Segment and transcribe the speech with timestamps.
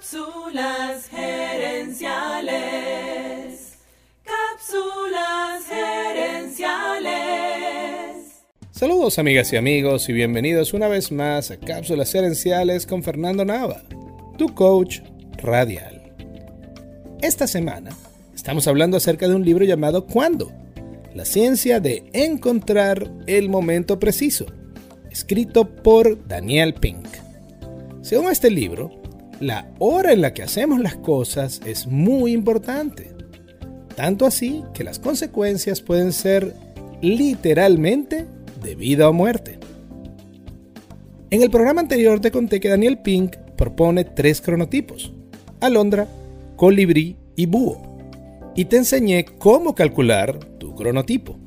[0.00, 2.54] Cápsulas gerenciales.
[4.24, 7.10] Cápsulas gerenciales.
[8.70, 13.82] Saludos amigas y amigos y bienvenidos una vez más a Cápsulas gerenciales con Fernando Nava,
[14.38, 15.00] tu coach
[15.36, 16.14] radial.
[17.20, 17.90] Esta semana
[18.34, 20.50] estamos hablando acerca de un libro llamado ¿Cuándo?
[21.14, 24.46] La ciencia de encontrar el momento preciso,
[25.10, 27.06] escrito por Daniel Pink.
[28.00, 28.99] Según este libro,
[29.40, 33.10] la hora en la que hacemos las cosas es muy importante.
[33.96, 36.54] Tanto así que las consecuencias pueden ser
[37.00, 38.26] literalmente
[38.62, 39.58] de vida o muerte.
[41.30, 45.12] En el programa anterior te conté que Daniel Pink propone tres cronotipos,
[45.60, 46.06] alondra,
[46.56, 47.80] colibrí y búho,
[48.54, 51.38] y te enseñé cómo calcular tu cronotipo.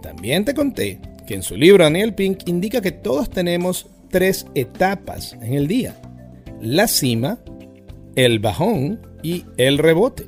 [0.00, 5.34] También te conté que en su libro Daniel Pink indica que todos tenemos tres etapas
[5.42, 5.94] en el día
[6.60, 7.38] la cima,
[8.16, 10.26] el bajón y el rebote.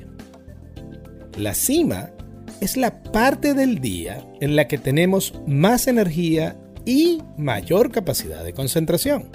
[1.37, 2.11] La cima
[2.61, 8.53] es la parte del día en la que tenemos más energía y mayor capacidad de
[8.53, 9.29] concentración.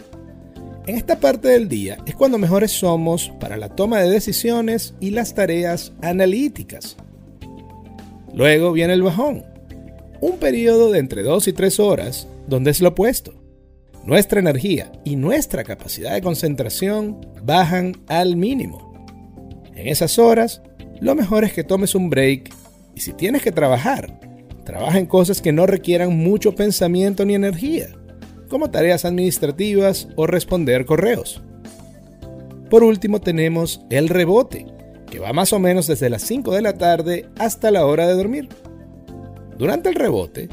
[0.86, 5.10] En esta parte del día es cuando mejores somos para la toma de decisiones y
[5.10, 6.97] las tareas analíticas.
[8.33, 9.44] Luego viene el bajón,
[10.20, 13.45] un periodo de entre 2 y 3 horas donde es lo opuesto
[14.06, 18.94] nuestra energía y nuestra capacidad de concentración bajan al mínimo.
[19.74, 20.62] En esas horas,
[21.00, 22.54] lo mejor es que tomes un break
[22.94, 24.20] y si tienes que trabajar,
[24.64, 27.88] trabaja en cosas que no requieran mucho pensamiento ni energía,
[28.48, 31.42] como tareas administrativas o responder correos.
[32.70, 34.66] Por último tenemos el rebote,
[35.10, 38.14] que va más o menos desde las 5 de la tarde hasta la hora de
[38.14, 38.48] dormir.
[39.58, 40.48] Durante el rebote,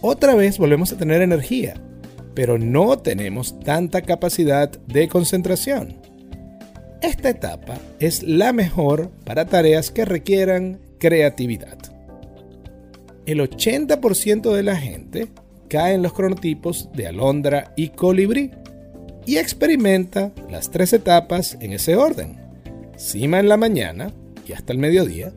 [0.00, 1.74] otra vez volvemos a tener energía
[2.34, 5.96] pero no tenemos tanta capacidad de concentración.
[7.00, 11.78] Esta etapa es la mejor para tareas que requieran creatividad.
[13.26, 15.28] El 80% de la gente
[15.68, 18.50] cae en los cronotipos de alondra y colibrí
[19.26, 22.36] y experimenta las tres etapas en ese orden.
[22.96, 24.12] Cima en la mañana
[24.46, 25.32] y hasta el mediodía,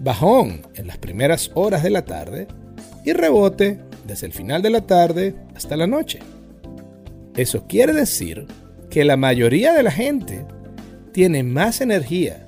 [0.00, 2.48] bajón en las primeras horas de la tarde
[3.04, 6.20] y rebote desde el final de la tarde hasta la noche.
[7.36, 8.46] Eso quiere decir
[8.90, 10.46] que la mayoría de la gente
[11.12, 12.46] tiene más energía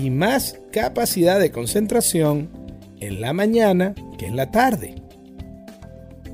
[0.00, 2.48] y más capacidad de concentración
[3.00, 4.94] en la mañana que en la tarde.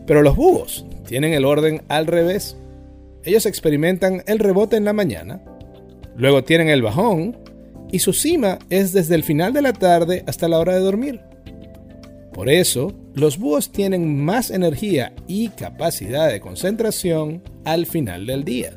[0.06, 2.56] Pero los búhos tienen el orden al revés.
[3.25, 5.43] Ellos experimentan el rebote en la mañana,
[6.17, 7.37] luego tienen el bajón
[7.91, 11.21] y su cima es desde el final de la tarde hasta la hora de dormir.
[12.33, 18.73] Por eso, los búhos tienen más energía y capacidad de concentración al final del día.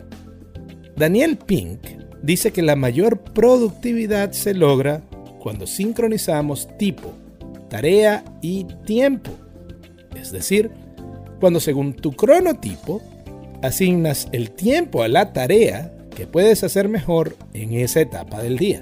[0.95, 1.79] Daniel Pink
[2.21, 5.01] dice que la mayor productividad se logra
[5.39, 7.13] cuando sincronizamos tipo,
[7.69, 9.31] tarea y tiempo.
[10.15, 10.71] Es decir,
[11.39, 13.01] cuando según tu cronotipo
[13.61, 18.81] asignas el tiempo a la tarea que puedes hacer mejor en esa etapa del día.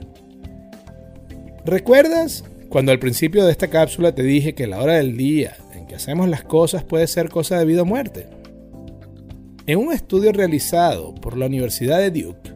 [1.66, 5.86] ¿Recuerdas cuando al principio de esta cápsula te dije que la hora del día en
[5.86, 8.26] que hacemos las cosas puede ser cosa de vida o muerte.
[9.68, 12.52] En un estudio realizado por la Universidad de Duke,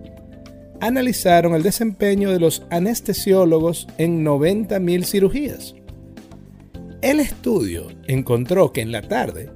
[0.79, 5.75] analizaron el desempeño de los anestesiólogos en 90.000 cirugías.
[7.03, 9.51] El estudio encontró que en la tarde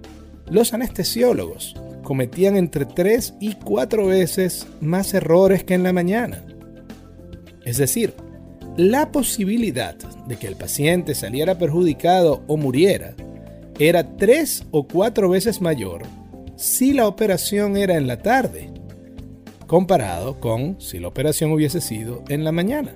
[0.46, 1.74] los anestesiólogos
[2.04, 6.46] cometían entre 3 y 4 veces más errores que en la mañana.
[7.66, 8.14] Es decir,
[8.78, 9.96] la posibilidad
[10.28, 13.16] de que el paciente saliera perjudicado o muriera
[13.80, 16.04] era tres o cuatro veces mayor
[16.56, 18.70] si la operación era en la tarde,
[19.68, 22.96] comparado con si la operación hubiese sido en la mañana.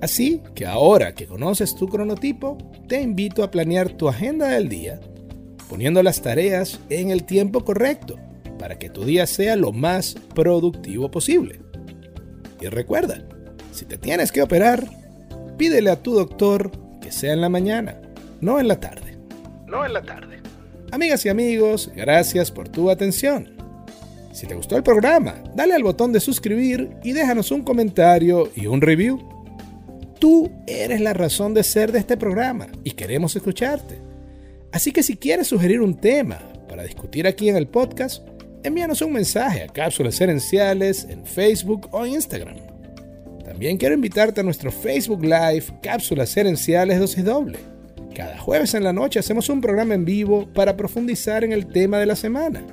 [0.00, 5.00] Así que ahora que conoces tu cronotipo, te invito a planear tu agenda del día,
[5.68, 8.18] poniendo las tareas en el tiempo correcto,
[8.58, 11.60] para que tu día sea lo más productivo posible.
[12.60, 13.24] Y recuerda,
[13.74, 14.88] si te tienes que operar,
[15.58, 18.00] pídele a tu doctor que sea en la mañana,
[18.40, 19.18] no en la tarde.
[19.66, 20.40] No en la tarde.
[20.92, 23.56] Amigas y amigos, gracias por tu atención.
[24.32, 28.66] Si te gustó el programa, dale al botón de suscribir y déjanos un comentario y
[28.66, 29.18] un review.
[30.20, 33.98] Tú eres la razón de ser de este programa y queremos escucharte.
[34.70, 36.38] Así que si quieres sugerir un tema
[36.68, 38.26] para discutir aquí en el podcast,
[38.62, 42.73] envíanos un mensaje a Cápsulas Herenciales en Facebook o Instagram.
[43.44, 47.58] También quiero invitarte a nuestro Facebook Live Cápsulas Herenciales Dosis Doble.
[48.14, 51.98] Cada jueves en la noche hacemos un programa en vivo para profundizar en el tema
[51.98, 52.64] de la semana.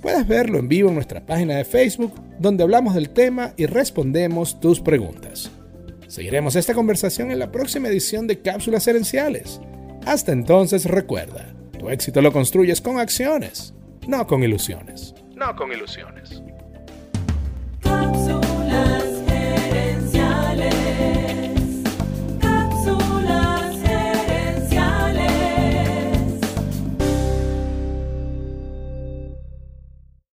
[0.00, 4.58] Puedes verlo en vivo en nuestra página de Facebook, donde hablamos del tema y respondemos
[4.60, 5.50] tus preguntas.
[6.08, 9.60] Seguiremos esta conversación en la próxima edición de Cápsulas Herenciales.
[10.04, 13.74] Hasta entonces recuerda, tu éxito lo construyes con acciones,
[14.06, 15.14] no con ilusiones.
[15.36, 16.42] No con ilusiones.